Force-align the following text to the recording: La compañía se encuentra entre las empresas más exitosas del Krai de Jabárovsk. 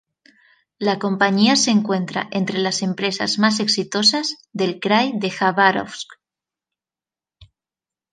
La 0.79 0.97
compañía 0.97 1.55
se 1.55 1.69
encuentra 1.69 2.27
entre 2.31 2.57
las 2.57 2.81
empresas 2.81 3.37
más 3.37 3.59
exitosas 3.59 4.33
del 4.51 4.79
Krai 4.79 5.11
de 5.19 5.29
Jabárovsk. 5.29 6.07